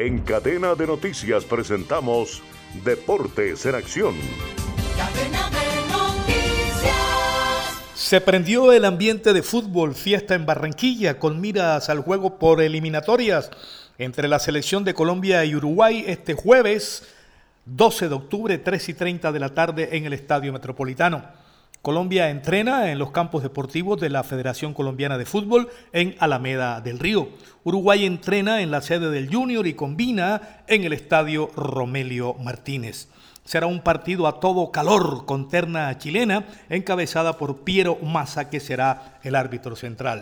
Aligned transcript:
En 0.00 0.20
cadena 0.20 0.74
de 0.74 0.86
noticias 0.86 1.44
presentamos 1.44 2.42
Deportes 2.86 3.66
en 3.66 3.74
Acción. 3.74 4.14
Se 7.94 8.22
prendió 8.22 8.72
el 8.72 8.86
ambiente 8.86 9.34
de 9.34 9.42
fútbol 9.42 9.94
fiesta 9.94 10.34
en 10.34 10.46
Barranquilla 10.46 11.18
con 11.18 11.38
miras 11.38 11.90
al 11.90 12.00
juego 12.00 12.38
por 12.38 12.62
eliminatorias 12.62 13.50
entre 13.98 14.26
la 14.26 14.38
selección 14.38 14.84
de 14.84 14.94
Colombia 14.94 15.44
y 15.44 15.54
Uruguay 15.54 16.02
este 16.06 16.32
jueves 16.32 17.06
12 17.66 18.08
de 18.08 18.14
octubre, 18.14 18.56
3 18.56 18.88
y 18.88 18.94
30 18.94 19.32
de 19.32 19.38
la 19.38 19.50
tarde 19.50 19.90
en 19.98 20.06
el 20.06 20.14
Estadio 20.14 20.50
Metropolitano. 20.50 21.24
Colombia 21.82 22.28
entrena 22.28 22.92
en 22.92 22.98
los 22.98 23.10
campos 23.10 23.42
deportivos 23.42 23.98
de 23.98 24.10
la 24.10 24.22
Federación 24.22 24.74
Colombiana 24.74 25.16
de 25.16 25.24
Fútbol 25.24 25.70
en 25.94 26.14
Alameda 26.18 26.82
del 26.82 26.98
Río. 26.98 27.30
Uruguay 27.64 28.04
entrena 28.04 28.60
en 28.60 28.70
la 28.70 28.82
sede 28.82 29.10
del 29.10 29.34
Junior 29.34 29.66
y 29.66 29.72
combina 29.72 30.62
en 30.66 30.84
el 30.84 30.92
Estadio 30.92 31.50
Romelio 31.56 32.34
Martínez. 32.34 33.08
Será 33.46 33.66
un 33.66 33.80
partido 33.80 34.26
a 34.26 34.40
todo 34.40 34.70
calor 34.70 35.24
con 35.24 35.48
terna 35.48 35.96
chilena 35.96 36.44
encabezada 36.68 37.38
por 37.38 37.60
Piero 37.60 37.96
Massa 37.96 38.50
que 38.50 38.60
será 38.60 39.18
el 39.22 39.34
árbitro 39.34 39.74
central. 39.74 40.20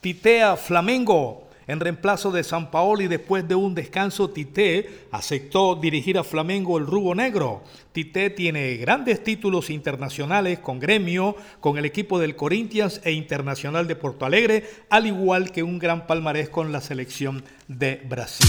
Titea 0.00 0.56
Flamengo 0.56 1.48
en 1.66 1.80
reemplazo 1.80 2.30
de 2.30 2.44
San 2.44 2.70
Paolo 2.70 3.02
y 3.02 3.08
después 3.08 3.46
de 3.46 3.54
un 3.54 3.74
descanso, 3.74 4.30
Tite 4.30 5.06
aceptó 5.10 5.76
dirigir 5.76 6.18
a 6.18 6.24
Flamengo 6.24 6.78
el 6.78 6.86
Rubo 6.86 7.14
Negro. 7.14 7.62
Tite 7.92 8.30
tiene 8.30 8.76
grandes 8.76 9.22
títulos 9.22 9.70
internacionales 9.70 10.58
con 10.58 10.80
Gremio, 10.80 11.36
con 11.60 11.78
el 11.78 11.84
equipo 11.84 12.18
del 12.18 12.36
Corinthians 12.36 13.00
e 13.04 13.12
Internacional 13.12 13.86
de 13.86 13.96
Porto 13.96 14.26
Alegre, 14.26 14.64
al 14.90 15.06
igual 15.06 15.52
que 15.52 15.62
un 15.62 15.78
gran 15.78 16.06
palmarés 16.06 16.48
con 16.48 16.72
la 16.72 16.80
selección 16.80 17.44
de 17.68 18.02
Brasil. 18.08 18.48